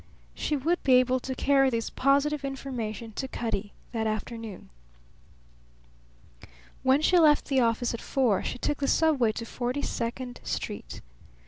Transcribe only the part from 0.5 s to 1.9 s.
would be able to carry